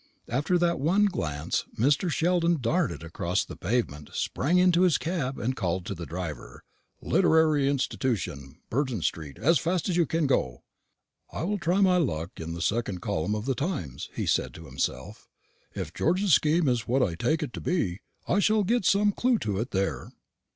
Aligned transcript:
After 0.27 0.57
that 0.57 0.79
one 0.79 1.05
glance 1.05 1.65
Mr. 1.77 2.09
Sheldon 2.09 2.57
darted 2.59 3.03
across 3.03 3.45
the 3.45 3.55
pavement, 3.55 4.09
sprang 4.13 4.57
into 4.57 4.81
his 4.81 4.97
cab, 4.97 5.37
and 5.37 5.55
called 5.55 5.85
to 5.85 5.93
the 5.93 6.07
driver, 6.07 6.63
"Literary 7.03 7.69
Institution, 7.69 8.57
Burton 8.71 9.03
street, 9.03 9.37
as 9.37 9.59
fast 9.59 9.89
as 9.89 9.97
you 9.97 10.07
can 10.07 10.25
go." 10.25 10.63
"I'll 11.31 11.59
try 11.59 11.81
my 11.81 11.97
luck 11.97 12.31
in 12.37 12.55
the 12.55 12.63
second 12.63 12.99
column 12.99 13.35
of 13.35 13.45
the 13.45 13.53
Times," 13.53 14.09
he 14.15 14.25
said 14.25 14.55
to 14.55 14.65
himself. 14.65 15.27
"If 15.75 15.93
George's 15.93 16.33
scheme 16.33 16.67
is 16.67 16.87
what 16.87 17.03
I 17.03 17.13
take 17.13 17.43
it 17.43 17.53
to 17.53 17.61
be, 17.61 18.01
I 18.27 18.39
shall 18.39 18.63
get 18.63 18.85
some 18.85 19.11
clue 19.11 19.37
to 19.37 19.59
it 19.59 19.69
there." 19.69 20.13